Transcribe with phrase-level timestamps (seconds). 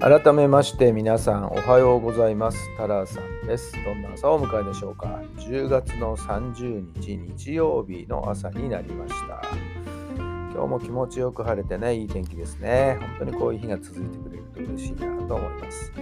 [0.00, 2.58] 改めまして皆さんおはようございます。
[2.76, 3.72] タラーさんです。
[3.84, 5.20] どんな朝をお迎えでしょうか。
[5.38, 9.42] 10月の30日日曜日の朝になりました。
[10.16, 12.96] 今日も気持ちよく晴れてねいい天気ですね。
[13.00, 15.92] 本当にこういう日が続いてくれると嬉しいなと思います。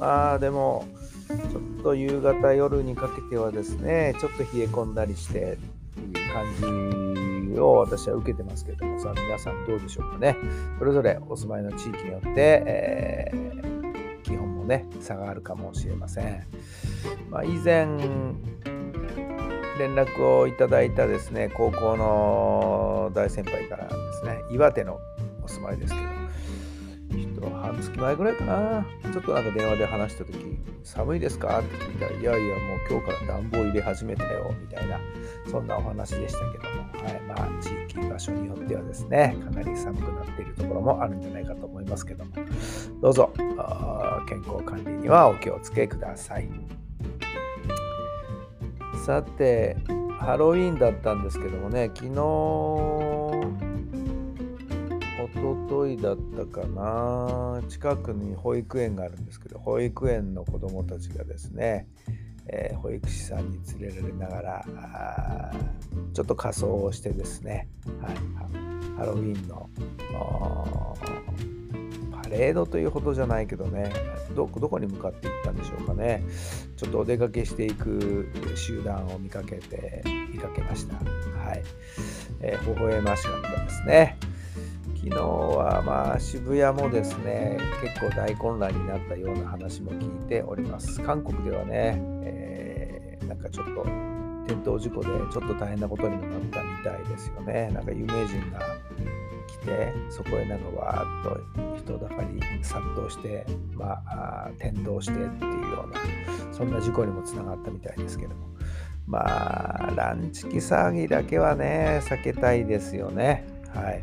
[0.00, 0.86] まあでも
[1.26, 5.56] ちょっと夕方夜にかけてはですねちょっと冷え込んだりして
[5.98, 7.25] っていう感じ
[7.60, 10.36] を私は受けてますけどもさあ皆さんどうでしょうかね。
[10.78, 16.46] それぞれお住まいの地域によって、えー、基本もね差があるかもしれません、
[17.30, 17.86] まあ、以前
[19.78, 23.90] 連絡をいただいたですね高校の大先輩からで
[24.20, 24.98] すね岩手の
[25.42, 26.06] お住まいですけど
[27.52, 28.86] 半月前ぐらいかな。
[29.12, 31.60] ちょっとなんか電話で話した時寒いですか？
[31.60, 35.00] って聞いたら、いやいや、もう今日から暖房入れ始めたよ、みたいな、
[35.50, 42.32] そんなお話でしたけども、はい、まあ、地域、場所によってはですね、かなり寒くなっているところもあるんじゃないかと思いますけども、
[43.00, 43.32] どうぞ、
[44.28, 46.48] 健康管理にはお気をつけください。
[49.04, 49.76] さて、
[50.18, 52.12] ハロウィーンだったんですけどもね、昨日、
[55.36, 57.62] 一昨日だったかな。
[57.68, 61.86] 近くに保育園があるんですけど保育園の子どもたちがですね、
[62.48, 65.52] えー、保育士さんに連れられながら
[66.12, 67.68] ちょっと仮装をしてですね、
[68.00, 68.16] はい、
[68.96, 69.68] ハロウィンの
[72.22, 73.92] パレードというほどじゃないけどね
[74.34, 76.22] どどこに向かっていったんでしょうかね。
[76.76, 80.96] ちょっとお出かけしていく集団を見かけて見かけました。
[80.96, 81.62] はい、
[82.40, 84.18] えー、微笑ましかったですね。
[85.08, 91.00] 昨日はまあ渋谷もですね結構大混乱になったような話も聞いております。
[91.00, 93.82] 韓国ではね、えー、なんかちょっと
[94.46, 97.70] 転倒事故でちょっと大変なことにもなったみたいですよね。
[97.72, 98.58] なんか有名人が
[99.46, 108.48] 来てそこへなんかわーっと人だかり殺到してまあ転倒してっていうようなそんな事故にもつながったみたいですけども。
[109.06, 113.46] まあランチキ騒ぎだけはね避けたいですよね。
[113.76, 114.02] はい。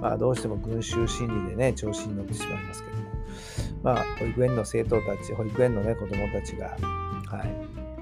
[0.00, 3.02] まあ、どうしても群衆心理でね、調子に乗ってしまいますけども、
[3.82, 6.68] まあ、保育園の生徒たち、保育園のね、子供たちが、
[7.26, 7.50] はい、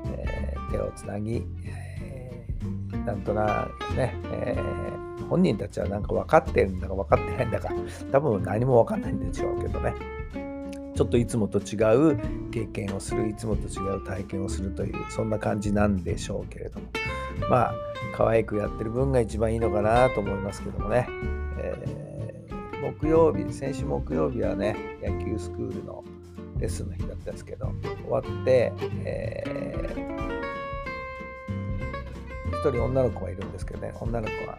[0.06, 7.70] えー、手をつなぎ、えー、なんとなくね、えー、本人たちはなんか分かってるんだか分かってないんだか、
[8.12, 9.94] 多分何も分かんないんでしょうけどね、
[10.94, 12.18] ちょっといつもと違う
[12.50, 16.86] 経験をする、いつもと違う体験をするという、そんな感じなんでしょうけれども、
[17.48, 17.74] まあ、
[18.16, 21.08] 可愛くやってる分が一番いいのかなと思いますけどもね。
[21.58, 26.04] えー、木曜日、先週木曜日はね、野球スクールの
[26.58, 27.72] レッスンの日だったんですけど、
[28.04, 28.72] 終わって、
[29.04, 30.18] えー、
[32.62, 34.58] 1人女の子がいるんですけどね、女の子は、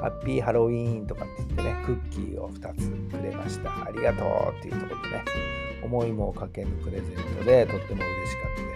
[0.00, 3.70] ハッピーハロウィーンとかって言ってね、クッキーを2つくれました。
[3.86, 5.24] ありがとうっていうところでね、
[5.82, 8.75] 思いもかけぬプレゼントでとっても嬉しかったで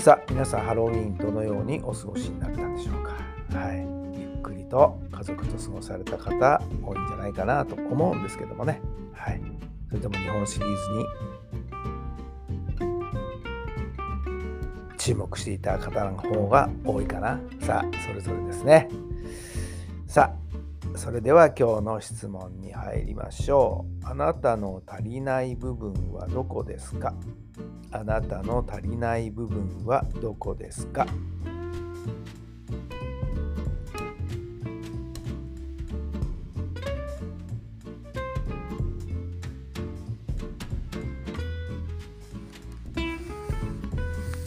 [0.00, 3.12] さあ皆さんハロウィンどのようにお過ごしになったんでしょうか？
[3.58, 3.86] はい。
[4.18, 8.80] ゆっくりと家族と過ごされた方多いんじゃないかなと思うんですけどもね。
[9.12, 9.42] はい。
[9.90, 11.04] それとも日本シリーズに
[14.96, 17.38] 注目していた方の方が多いかな。
[17.60, 18.88] さあそれぞれですね。
[20.06, 20.39] さあ
[20.96, 24.06] それでは今日の質問に入りましょう。
[24.06, 27.14] あなたの足りない部分はどこですか？
[27.90, 31.06] あなたの足りない部分はどこですか？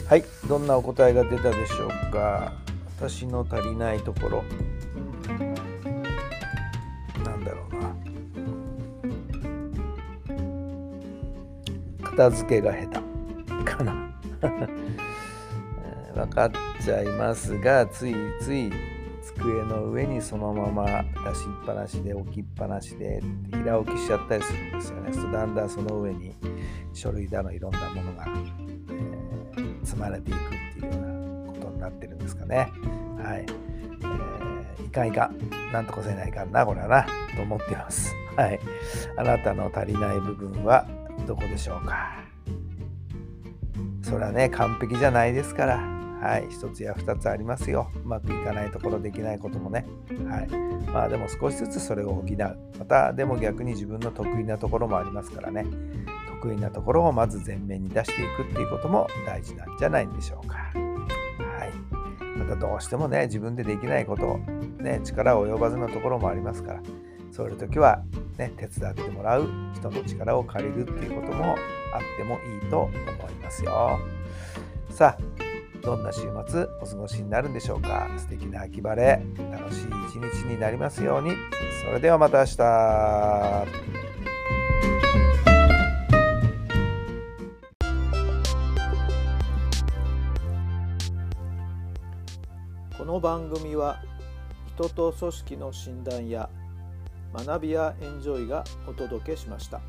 [0.06, 2.52] はい、どんなお答えが出たでしょうか？
[2.98, 4.44] 私の足りないところ。
[12.14, 14.08] 片付けが下手かな
[16.14, 16.50] 分かっ
[16.80, 18.70] ちゃいますがついつい
[19.20, 23.20] 机の上にそのまま出しっぱなしで置きっぱなしで
[23.50, 25.12] 平置きしちゃったりするんですよね。
[25.12, 26.32] そだんだんその上に
[26.92, 28.26] 書類だのいろんなものが、
[29.56, 32.70] えー、積まれていくっていうようなことになってるんですかね。
[33.18, 33.46] はい。
[34.78, 35.72] えー、いかんいかん。
[35.72, 38.14] なんとかせないかんな、これはな、と思ってます。
[38.36, 38.60] はい。
[39.16, 40.86] あなたの足りない部分は
[41.24, 42.12] どこでしょうか。
[44.02, 45.76] それはね、完璧じゃないですから。
[46.20, 46.46] はい。
[46.48, 47.90] 一つや二つありますよ。
[48.04, 49.84] うまくいかないところ、できないこともね。
[50.28, 50.48] はい。
[50.90, 52.36] まあでも少しずつそれを補う。
[52.78, 55.66] また、でも逆に自分の得意なところもありますからね。
[56.40, 60.56] 得意なところをまず前面に出していくっていうことも大事なんじゃないんでしょうか。
[60.56, 62.38] はい。
[62.38, 64.38] またどうしてもね、自分でできないこと、
[64.82, 66.80] ね、力及ばずのところもありますから、
[67.34, 68.04] そういう時は、
[68.38, 71.56] ね、手伝ってもらう人の力を借りるっていうことも
[71.92, 73.98] あってもいいと思いますよ。
[74.88, 75.22] さあ、
[75.82, 78.08] どんな週末お過ごしになるんでしょうか？
[78.16, 79.20] 素敵な秋晴れ、
[79.50, 79.86] 楽しい
[80.16, 81.32] 一日になりますように。
[81.84, 83.66] それではまた明日。
[92.96, 94.00] この番組は
[94.76, 96.48] 人と組織の診断や
[97.34, 99.80] 学びやエンジョイがお届けしました。